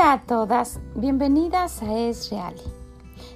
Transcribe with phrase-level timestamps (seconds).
[0.00, 2.54] Hola a todas, bienvenidas a Es Real.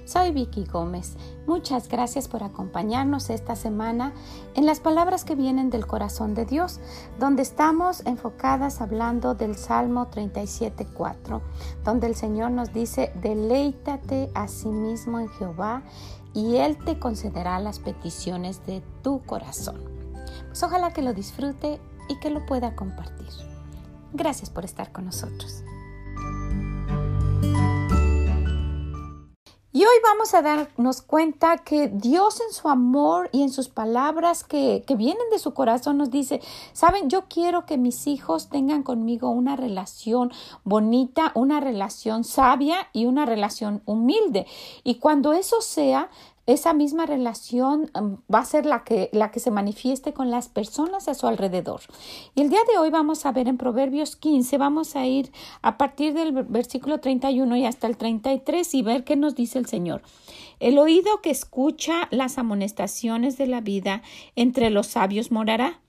[0.03, 1.15] Soy Vicky Gómez.
[1.45, 4.13] Muchas gracias por acompañarnos esta semana
[4.55, 6.79] en las palabras que vienen del corazón de Dios,
[7.19, 11.39] donde estamos enfocadas hablando del Salmo 37.4,
[11.83, 15.83] donde el Señor nos dice, deleítate a sí mismo en Jehová
[16.33, 19.83] y Él te concederá las peticiones de tu corazón.
[20.47, 21.79] Pues ojalá que lo disfrute
[22.09, 23.29] y que lo pueda compartir.
[24.13, 25.63] Gracias por estar con nosotros.
[29.85, 34.83] Hoy vamos a darnos cuenta que Dios en su amor y en sus palabras que,
[34.85, 36.41] que, vienen de su corazón nos dice,
[36.73, 40.31] saben, yo quiero que mis hijos tengan conmigo una relación
[40.63, 44.47] bonita, una relación sabia y una relación humilde.
[44.83, 46.09] Y cuando eso sea,
[46.47, 50.47] esa misma relación um, va a ser la que, la que se manifieste con las
[50.47, 51.81] personas a su alrededor.
[52.35, 55.77] Y el día de hoy vamos a ver en Proverbios 15, vamos a ir a
[55.77, 60.03] partir del versículo 31 y hasta el 33 y ver qué nos dice el Señor.
[60.59, 64.03] El oído que escucha las amonestaciones de la vida
[64.35, 65.81] entre los sabios morará.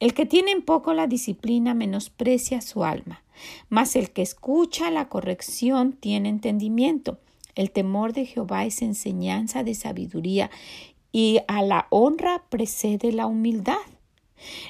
[0.00, 3.22] El que tiene en poco la disciplina menosprecia su alma,
[3.68, 7.18] mas el que escucha la corrección tiene entendimiento.
[7.60, 10.50] El temor de Jehová es enseñanza de sabiduría
[11.12, 13.76] y a la honra precede la humildad.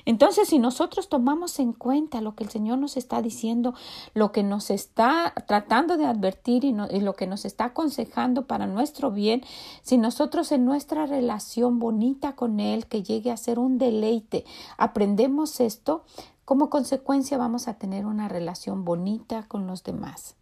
[0.06, 3.74] Entonces, si nosotros tomamos en cuenta lo que el Señor nos está diciendo,
[4.12, 9.12] lo que nos está tratando de advertir y, lo que nos está aconsejando para nuestro
[9.12, 9.44] bien,
[9.82, 14.44] si nosotros en nuestra relación bonita con Él, que llegue a ser un deleite,
[14.78, 16.02] aprendemos esto,
[16.44, 20.34] como consecuencia vamos a tener una relación bonita con los demás.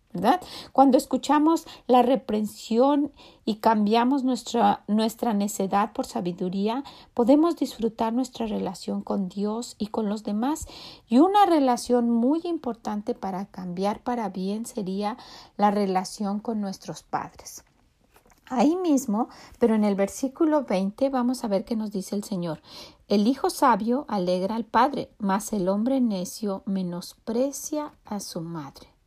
[0.73, 3.13] Cuando escuchamos la reprensión
[3.45, 6.83] y cambiamos nuestra, nuestra necedad por sabiduría,
[7.15, 10.67] podemos disfrutar nuestra relación con Dios y con los demás.
[11.09, 15.19] Y una relación muy importante para cambiar para bien sería
[15.57, 17.65] la relación con nuestros padres.
[18.51, 19.29] Ahí mismo,
[19.59, 22.63] pero en el versículo 20 vamos a ver qué nos dice el Señor.
[23.07, 28.98] El hijo sabio alegra al padre, mas el hombre necio menosprecia a su madre.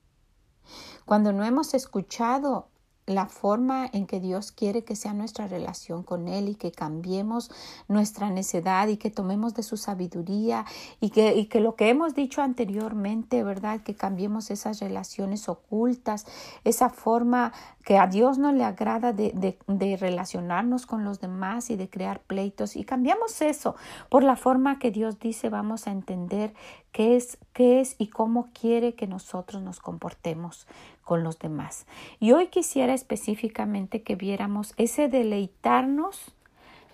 [1.06, 2.68] Cuando no hemos escuchado
[3.08, 7.52] la forma en que Dios quiere que sea nuestra relación con Él y que cambiemos
[7.88, 10.66] nuestra necedad y que tomemos de su sabiduría
[11.00, 13.82] y que, y que lo que hemos dicho anteriormente, ¿verdad?
[13.82, 16.26] Que cambiemos esas relaciones ocultas,
[16.64, 21.70] esa forma que a Dios no le agrada de, de, de relacionarnos con los demás
[21.72, 23.76] y de crear pleitos y cambiamos eso
[24.10, 26.54] por la forma que Dios dice vamos a entender
[26.92, 30.68] qué es, qué es y cómo quiere que nosotros nos comportemos
[31.04, 31.86] con los demás.
[32.20, 36.34] Y hoy quisiera específicamente que viéramos ese deleitarnos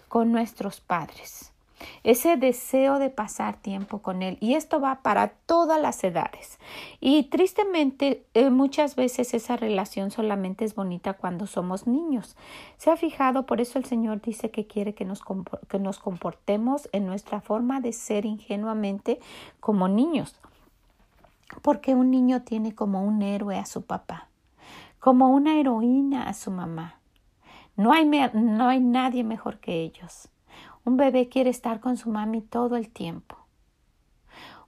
[0.07, 1.51] con nuestros padres
[2.03, 4.37] ese deseo de pasar tiempo con Él.
[4.39, 6.59] Y esto va para todas las edades.
[6.99, 12.35] Y tristemente eh, muchas veces esa relación solamente es bonita cuando somos niños.
[12.77, 13.45] ¿Se ha fijado?
[13.45, 15.21] Por eso el Señor dice que quiere que nos,
[15.67, 19.19] que nos comportemos en nuestra forma de ser ingenuamente
[19.59, 20.39] como niños.
[21.61, 24.27] Porque un niño tiene como un héroe a su papá,
[24.99, 26.99] como una heroína a su mamá.
[27.75, 30.29] No hay, no hay nadie mejor que ellos.
[30.87, 33.35] Un bebé quiere estar con su mami todo el tiempo.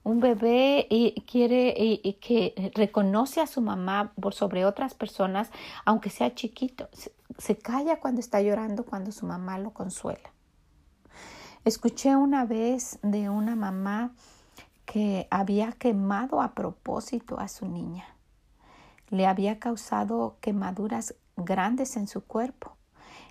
[0.02, 0.86] Un bebé
[1.26, 5.50] quiere y, que reconoce a su mamá por sobre otras personas,
[5.86, 6.90] aunque sea chiquito.
[7.38, 10.30] Se, calla cuando está llorando, cuando su mamá lo consuela.
[11.64, 14.12] Escuché una vez de una mamá
[14.84, 18.04] que había quemado a propósito a su niña.
[19.08, 22.76] Le había causado quemaduras grandes en su cuerpo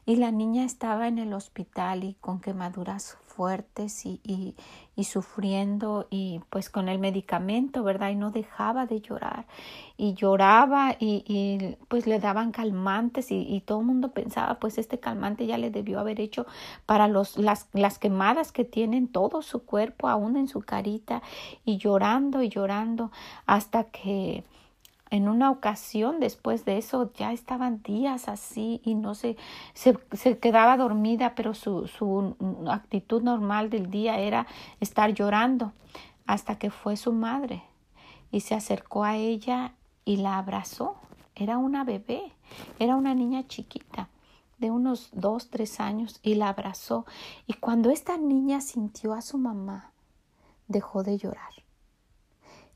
[0.10, 4.56] y la niña estaba en el hospital y con quemaduras fuertes y, y,
[4.96, 8.10] y, sufriendo y pues con el medicamento, ¿verdad?
[8.10, 9.46] Y no dejaba de llorar
[9.98, 15.00] y lloraba y, y pues le daban calmantes y, todo el mundo pensaba pues este
[15.00, 16.48] calmante ya le debió haber hecho
[16.88, 21.22] para los, las, las quemadas que tienen todo su cuerpo, aún en su carita
[21.66, 23.12] y llorando y llorando
[23.46, 24.44] hasta que
[25.12, 29.38] en una ocasión después de eso ya estaban días así y no se,
[29.74, 32.36] se, quedaba dormida, pero su, su
[32.70, 34.46] actitud normal del día era
[34.80, 35.74] estar llorando
[36.28, 37.64] hasta que fue su madre
[38.32, 39.74] y se acercó a ella
[40.06, 40.96] y la abrazó.
[41.36, 42.34] Era una bebé,
[42.78, 44.10] era una niña chiquita
[44.60, 47.06] de unos dos, tres años y la abrazó.
[47.48, 49.92] Y cuando esta niña sintió a su mamá,
[50.68, 51.54] dejó de llorar.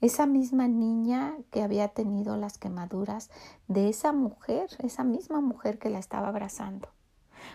[0.04, 3.30] Esa misma niña que había tenido las quemaduras
[3.70, 6.90] de esa mujer, esa misma mujer que la estaba abrazando.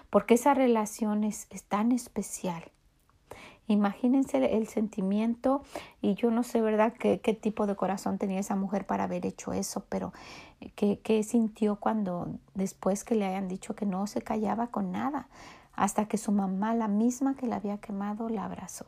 [0.08, 2.72] Porque esa relación es, tan especial.
[3.66, 5.60] Imagínense el sentimiento
[6.00, 9.52] y yo no sé, ¿verdad?, qué, tipo de corazón tenía esa mujer para haber hecho
[9.52, 10.14] eso, pero
[10.74, 15.28] qué, qué sintió cuando después que le hayan dicho que no se callaba con nada,
[15.74, 18.86] hasta que su mamá, la misma que la había quemado, la abrazó.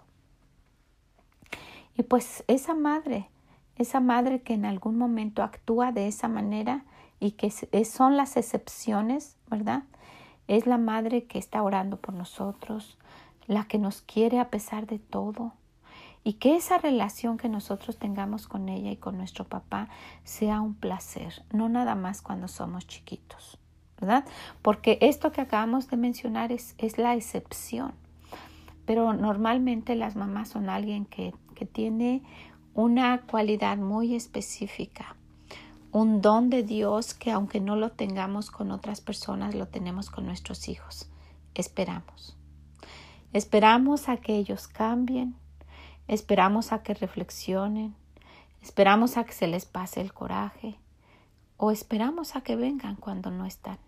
[1.98, 3.28] Y pues esa madre,
[3.80, 6.84] esa madre que en algún momento actúa de esa manera
[7.18, 9.84] y que son las excepciones, ¿verdad?
[10.48, 12.98] Es la madre que está orando por nosotros,
[13.46, 15.52] la que nos quiere a pesar de todo.
[16.24, 19.88] Y que esa relación que nosotros tengamos con ella y con nuestro papá
[20.24, 23.58] sea un placer, no nada más cuando somos chiquitos,
[23.98, 24.26] ¿verdad?
[24.60, 27.92] Porque esto que acabamos de mencionar es, es la excepción.
[28.84, 32.22] Pero normalmente las mamás son alguien que, que tiene
[32.74, 35.16] una cualidad muy específica,
[35.92, 40.26] un don de Dios que aunque no lo tengamos con otras personas, lo tenemos con
[40.26, 41.10] nuestros hijos.
[41.54, 42.36] Esperamos.
[43.32, 45.34] Esperamos a que ellos cambien,
[46.08, 47.94] esperamos a que reflexionen,
[48.62, 50.78] esperamos a que se les pase el coraje
[51.56, 53.78] o esperamos a que vengan cuando no están.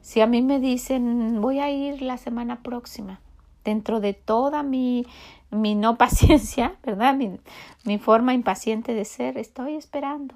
[0.00, 3.20] Si a mí me dicen voy a ir la semana próxima,
[3.66, 5.04] dentro de toda mi,
[5.50, 7.14] mi no paciencia, ¿verdad?
[7.14, 7.38] Mi,
[7.84, 10.34] mi, forma impaciente de ser, estoy esperando.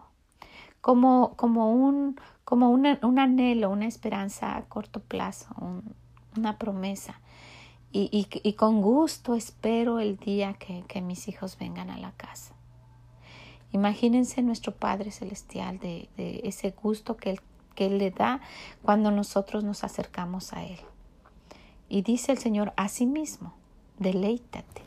[0.83, 5.95] Como, como, un, como un anhelo, una esperanza a corto plazo, un,
[6.37, 7.21] una promesa.
[7.93, 12.55] Y, y, con gusto espero el día que, que, mis hijos vengan a la casa.
[13.73, 17.41] Imagínense nuestro Padre Celestial de, de ese gusto que él,
[17.75, 18.41] que él le da
[18.83, 20.79] cuando nosotros nos acercamos a Él.
[21.91, 23.53] Y dice el Señor a sí mismo,
[23.99, 24.83] deleítate,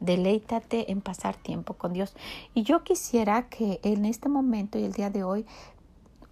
[0.00, 2.16] deleítate en pasar tiempo con Dios.
[2.54, 5.44] Y yo quisiera que en este momento y el día de hoy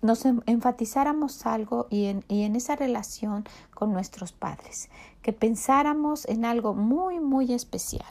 [0.00, 3.44] nos enfatizáramos algo y en, y en esa relación
[3.74, 4.88] con nuestros padres,
[5.20, 8.06] que pensáramos en algo muy, muy especial.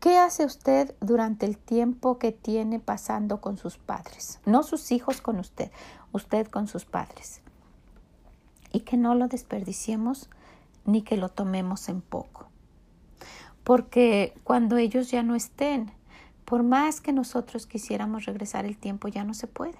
[0.00, 4.40] ¿Qué hace usted durante el tiempo que tiene pasando con sus padres?
[4.44, 5.70] No sus hijos con usted,
[6.10, 7.41] usted con sus padres.
[8.72, 10.30] Y que no lo desperdiciemos
[10.84, 12.48] ni que lo tomemos en poco.
[13.64, 15.92] Porque cuando ellos ya no estén,
[16.44, 19.78] por más que nosotros quisiéramos regresar el tiempo, ya no se puede.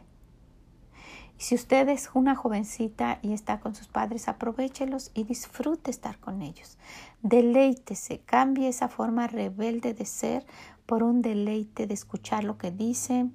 [1.38, 6.18] Y si usted es una jovencita y está con sus padres, aprovechelos y disfrute estar
[6.18, 6.78] con ellos.
[7.22, 10.46] Deleítese, cambie esa forma rebelde de ser
[10.86, 13.32] por un deleite de escuchar lo que dicen,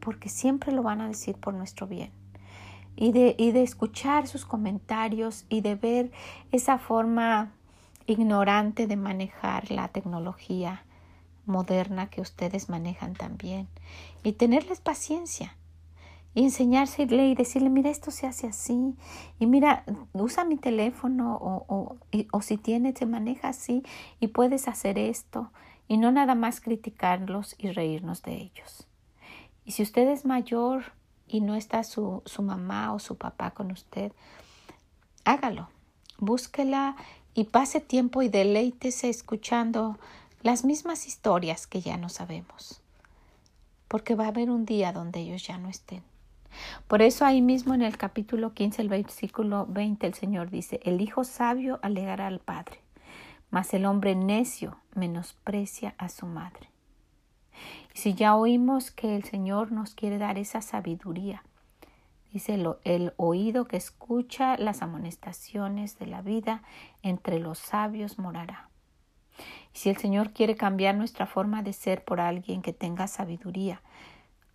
[0.00, 2.12] porque siempre lo van a decir por nuestro bien.
[2.96, 6.12] Y de, y de escuchar sus comentarios y de ver
[6.52, 7.52] esa forma
[8.06, 10.84] ignorante de manejar la tecnología
[11.46, 13.68] moderna que ustedes manejan también
[14.22, 15.56] y tenerles paciencia
[16.34, 18.94] y enseñársele y decirle, mira, esto se hace así,
[19.40, 21.96] y mira, usa mi teléfono o, o,
[22.30, 23.82] o si tienes, se maneja así
[24.20, 25.50] y puedes hacer esto,
[25.88, 28.86] y no nada más criticarlos y reírnos de ellos.
[29.64, 30.84] Y si usted es mayor
[31.30, 34.12] y no está su, su mamá o su papá con usted,
[35.24, 35.68] hágalo,
[36.18, 36.96] búsquela
[37.34, 39.98] y pase tiempo y deleítese escuchando
[40.42, 42.82] las mismas historias que ya no sabemos,
[43.86, 46.02] porque va a haber un día donde ellos ya no estén.
[46.88, 51.00] Por eso ahí mismo en el capítulo 15, el versículo 20, el Señor dice, el
[51.00, 52.80] Hijo sabio alegará al Padre,
[53.50, 56.70] mas el hombre necio menosprecia a su madre.
[57.94, 61.44] Si ya oímos que el Señor nos quiere dar esa sabiduría,
[62.32, 66.62] dice el oído que escucha las amonestaciones de la vida,
[67.02, 68.68] entre los sabios morará.
[69.74, 73.82] Y si el Señor quiere cambiar nuestra forma de ser por alguien que tenga sabiduría,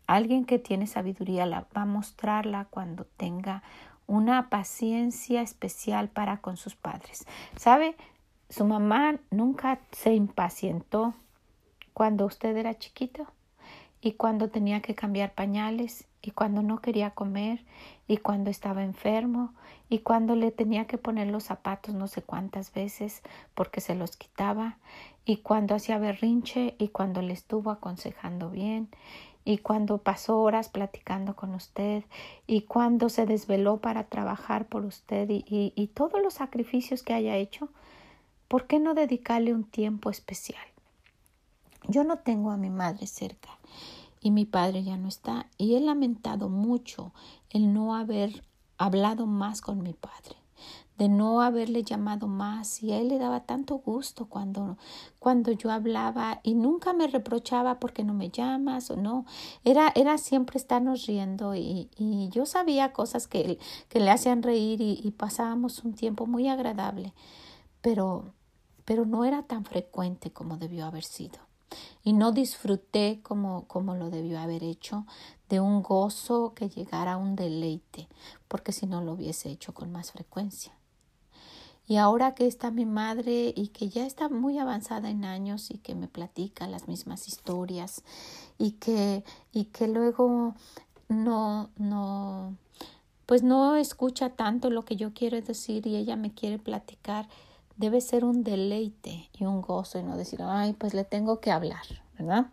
[0.08, 3.64] alguien que tiene sabiduría la va a mostrarla cuando tenga
[4.08, 7.26] una paciencia especial para con sus padres.
[7.56, 7.96] ¿Sabe?
[8.50, 11.16] Su mamá nunca se impacientó
[11.96, 13.26] cuando usted era chiquito
[14.02, 17.64] y cuando tenía que cambiar pañales y cuando no quería comer
[18.06, 19.54] y cuando estaba enfermo
[19.88, 23.22] y cuando le tenía que poner los zapatos no sé cuántas veces
[23.54, 24.78] porque se los quitaba
[25.24, 28.90] y cuando hacía berrinche y cuando le estuvo aconsejando bien
[29.46, 32.04] y cuando pasó horas platicando con usted
[32.46, 37.38] y cuando se desveló para trabajar por usted y, y, todos los sacrificios que haya
[37.38, 37.70] hecho,
[38.50, 40.75] ¿por qué no dedicarle un tiempo especial?
[41.88, 43.50] Yo no tengo a mi madre cerca
[44.22, 47.12] y mi padre ya no está y he lamentado mucho
[47.50, 48.44] el no haber
[48.78, 50.36] hablado más con mi padre
[50.98, 54.78] de no haberle llamado más y a él le daba tanto gusto cuando,
[55.20, 59.26] cuando yo hablaba y nunca me reprochaba porque no me llamas o no,
[59.66, 61.90] era, era siempre estarnos riendo y,
[62.32, 67.14] yo sabía cosas que, que le hacían reír y, y pasábamos un tiempo muy agradable.
[67.82, 68.34] pero,
[68.86, 71.45] pero no era tan frecuente como debió haber sido.
[72.04, 75.06] Y no disfruté como, como lo debió haber hecho
[75.50, 78.08] de un gozo que llegara a un deleite,
[78.48, 80.74] porque si no lo hubiese hecho con más frecuencia.
[81.88, 85.78] Y ahora que está mi madre y que ya está muy avanzada en años y
[85.78, 88.04] que me platica las mismas historias
[88.58, 90.56] y que, y que luego
[91.10, 92.56] no, no,
[93.28, 97.28] pues no escucha tanto lo que yo quiero decir y ella me quiere platicar,
[97.78, 101.52] debe ser un deleite y un gozo y no decir, ay, pues le tengo que
[101.52, 101.84] hablar,
[102.18, 102.48] ¿verdad?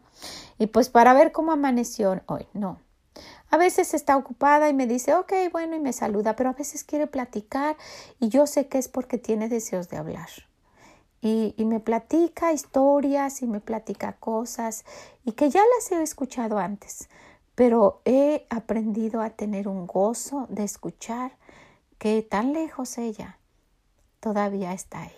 [0.59, 2.79] Y pues para ver cómo amaneció hoy, no,
[3.51, 6.85] a veces está ocupada y me dice, ok, bueno, y me saluda, pero a veces
[6.85, 7.77] quiere platicar
[8.19, 10.29] y yo sé que es porque tiene deseos de hablar.
[11.21, 14.85] Y, y, me platica historias y me platica cosas
[15.25, 17.09] y que ya las he escuchado antes,
[17.55, 21.37] pero he aprendido a tener un gozo de escuchar
[21.99, 23.39] que tan lejos ella
[24.23, 25.11] todavía está ahí.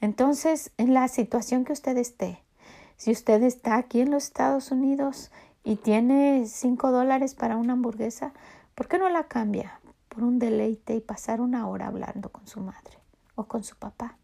[0.00, 2.42] Entonces, en la situación que usted esté,
[2.96, 5.32] si usted está aquí en los Estados Unidos
[5.64, 8.34] y tiene cinco dólares para una hamburguesa,
[8.74, 9.80] ¿por qué no la cambia
[10.10, 12.98] por un deleite y pasar una hora hablando con su madre
[13.34, 14.18] o con su papá?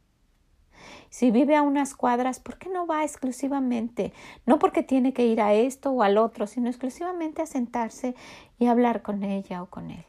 [1.08, 4.12] Si vive a unas cuadras, ¿por qué no va exclusivamente?
[4.44, 8.14] No porque tiene que ir a esto o al otro, sino exclusivamente a sentarse
[8.58, 10.04] y hablar con ella o con él.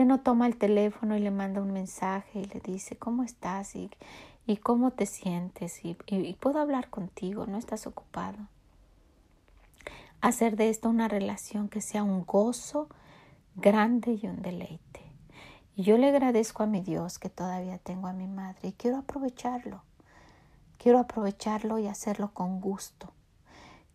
[0.00, 3.22] ¿Por qué no toma el teléfono y le manda un mensaje y le dice cómo
[3.22, 3.90] estás y,
[4.46, 8.38] y cómo te sientes y, y puedo hablar contigo, no estás ocupado?
[10.22, 12.88] hacer de esto una relación que sea un gozo
[13.56, 15.02] grande y un deleite.
[15.76, 18.96] Y yo le agradezco a mi Dios que todavía tengo a mi madre y quiero
[18.96, 19.82] aprovecharlo.
[20.78, 23.12] Quiero aprovecharlo y hacerlo con gusto,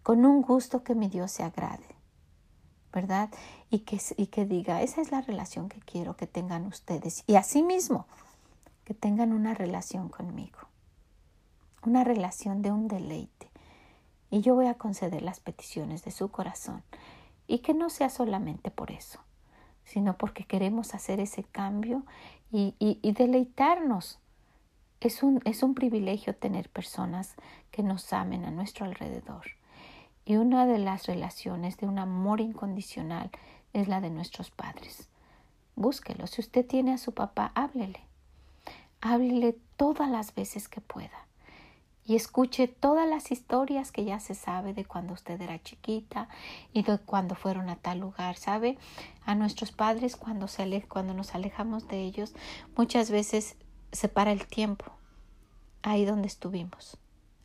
[0.03, 1.94] con un gusto que mi Dios se agrade,
[2.95, 3.29] ¿verdad?
[3.69, 7.23] Y que, que diga, esa es la relación que quiero que tengan ustedes.
[7.27, 8.07] Y asimismo,
[8.85, 10.59] que tengan una relación conmigo,
[11.83, 13.51] una relación de un deleite
[14.31, 16.83] y yo voy a conceder las peticiones de su corazón
[17.47, 19.19] y que no sea solamente por eso,
[19.83, 22.03] sino porque queremos hacer ese cambio
[22.51, 24.19] y, y, deleitarnos.
[25.01, 27.35] Es un, es un privilegio tener personas
[27.71, 29.45] que nos amen a nuestro alrededor.
[30.25, 33.29] Y una de las relaciones de un amor incondicional
[33.73, 35.07] es la de nuestros padres.
[35.75, 36.25] Búsquelo.
[36.27, 37.99] Si usted tiene a su papá, háblele.
[39.01, 41.25] Háblele todas las veces que pueda
[42.05, 46.29] y escuche todas las historias que ya se sabe de cuando usted era chiquita
[46.71, 48.77] y de cuando fueron a tal lugar, ¿sabe?
[49.25, 52.35] A nuestros padres cuando, se cuando nos alejamos de ellos
[52.77, 53.57] muchas veces
[53.91, 54.85] se para el tiempo
[55.81, 56.97] ahí donde estuvimos,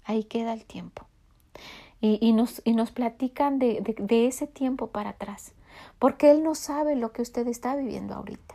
[0.04, 1.06] ahí queda el tiempo.
[2.00, 5.52] Y, y, nos, y nos platican de, de, de ese tiempo para atrás,
[5.98, 8.54] porque Él no sabe lo que usted está viviendo ahorita.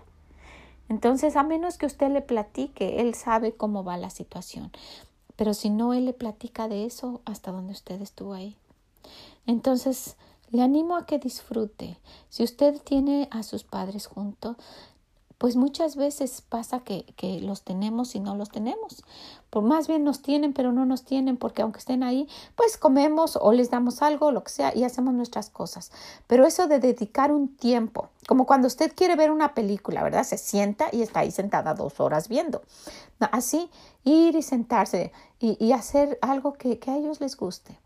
[0.90, 4.72] Entonces, a menos que usted le platique, Él sabe cómo va la situación.
[5.36, 8.56] Pero si no, Él le platica de eso hasta donde usted estuvo ahí.
[9.48, 10.16] Entonces,
[10.52, 11.98] le animo a que disfrute.
[12.30, 14.58] Si usted tiene a sus padres juntos,
[15.38, 19.04] pues muchas veces pasa que, que, los tenemos y no los tenemos.
[19.50, 23.38] Por más bien nos tienen, pero no nos tienen, porque aunque estén ahí, pues comemos
[23.42, 25.92] o les damos algo, lo que sea, y hacemos nuestras cosas.
[26.28, 30.24] Pero eso de dedicar un tiempo, como cuando usted quiere ver una película, ¿verdad?
[30.24, 32.62] Se sienta y está ahí sentada dos horas viendo.
[33.20, 33.70] Así,
[34.04, 37.78] ir y sentarse y, y hacer algo que, que a ellos les guste.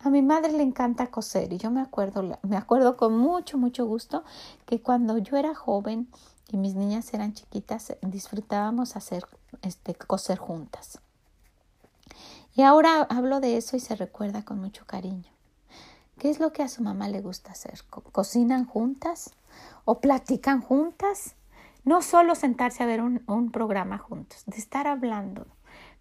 [0.00, 3.86] A mi madre le encanta coser y yo me acuerdo, me acuerdo con mucho, mucho
[3.86, 4.22] gusto
[4.64, 6.08] que cuando yo era joven,
[6.50, 9.26] y mis niñas eran chiquitas, disfrutábamos hacer
[9.62, 11.00] este coser juntas.
[12.54, 15.30] Y ahora hablo de eso y se recuerda con mucho cariño.
[16.18, 17.82] ¿Qué es lo que a su mamá le gusta hacer?
[17.90, 19.34] ¿Cocinan juntas?
[19.84, 21.34] ¿O platican juntas?
[21.84, 25.46] No solo sentarse a ver un programa juntos, de estar hablando.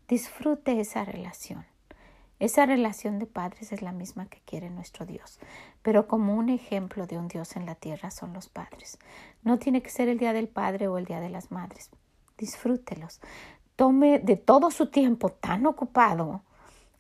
[0.08, 1.66] Disfrute esa relación.
[2.40, 5.40] Esa relación de padres es la misma que quiere nuestro Dios,
[5.82, 8.98] pero como un ejemplo de un Dios en la tierra son los padres.
[9.44, 11.90] No tiene que ser el Día del Padre o el Día de las Madres.
[12.38, 13.22] Disfrútelos.
[13.76, 16.42] Tome de todo su tiempo tan ocupado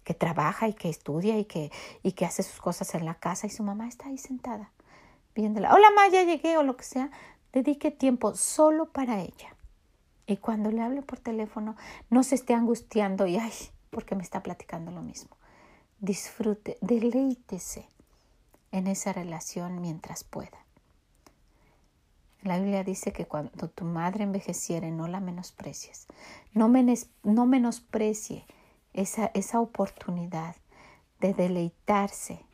[0.03, 1.71] que trabaja y que estudia y que,
[2.03, 4.71] y que hace sus cosas en la casa y su mamá está ahí sentada
[5.35, 5.73] viéndola.
[5.73, 7.11] Hola, mamá, ya llegué o lo que sea.
[7.53, 9.55] Dedique tiempo solo para ella.
[10.25, 11.75] Y cuando le hable por teléfono,
[12.09, 13.51] no se esté angustiando y ay,
[13.95, 15.37] porque me está platicando lo mismo.
[16.01, 17.87] Disfrute, deleítese
[18.73, 20.65] en esa relación mientras pueda.
[22.41, 26.07] La Biblia dice que cuando tu madre envejeciere, no la menosprecies.
[26.51, 26.69] No,
[27.23, 28.45] no menosprecie
[28.91, 30.57] esa, esa oportunidad
[31.21, 32.45] de deleitarse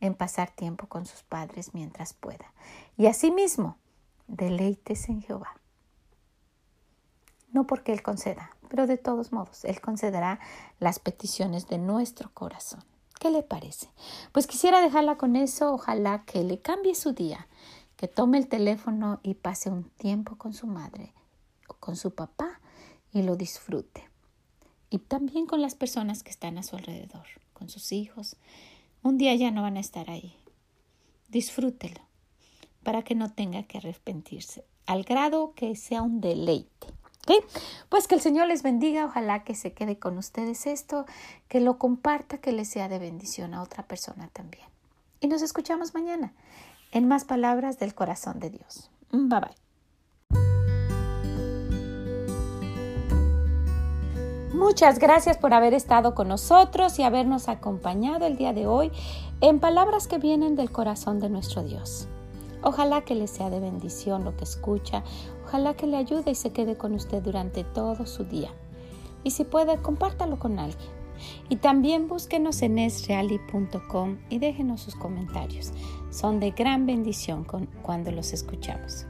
[0.00, 2.52] en pasar tiempo con sus padres mientras pueda.
[2.98, 3.78] Y asimismo,
[4.26, 5.56] deleites en Jehová.
[7.54, 10.40] No porque Él conceda, pero de todos modos, Él concederá
[10.80, 12.84] las peticiones de nuestro corazón.
[13.18, 13.88] ¿Qué le parece?
[14.32, 17.46] Pues quisiera dejarla con eso, ojalá que le cambie su día,
[17.96, 21.14] que tome el teléfono y pase un tiempo con su madre
[21.68, 22.60] o con su papá
[23.12, 24.10] y lo disfrute.
[24.90, 28.36] Y también con las personas que están a su alrededor, con sus hijos.
[29.02, 30.36] Un día ya no van a estar ahí.
[31.28, 32.00] Disfrútelo
[32.82, 36.88] para que no tenga que arrepentirse, al grado que sea un deleite.
[37.88, 41.06] Pues que el Señor les bendiga, ojalá que se quede con ustedes esto,
[41.48, 44.66] que lo comparta, que le sea de bendición a otra persona también.
[45.20, 46.32] Y nos escuchamos mañana
[46.92, 48.90] en más palabras del corazón de Dios.
[49.10, 49.64] Bye bye.
[54.54, 58.92] Muchas gracias por haber estado con nosotros y habernos acompañado el día de hoy
[59.40, 62.08] en palabras que vienen del corazón de nuestro Dios.
[62.64, 65.04] Ojalá que le sea de bendición lo que escucha,
[65.44, 68.50] ojalá que le ayude y se quede con usted durante todo su día.
[69.22, 70.88] Y si puede, compártalo con alguien.
[71.48, 75.72] Y también búsquenos en esreali.com y déjenos sus comentarios.
[76.10, 77.46] Son de gran bendición
[77.82, 79.06] cuando los escuchamos.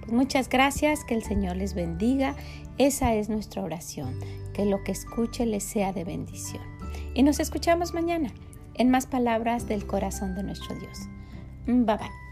[0.00, 2.34] Pues muchas gracias, que el Señor les bendiga.
[2.76, 4.18] Esa es nuestra oración,
[4.52, 6.62] que lo que escuche les sea de bendición.
[7.14, 8.32] Y nos escuchamos mañana
[8.74, 10.98] en más palabras del corazón de nuestro Dios.
[11.66, 12.25] Bye bye.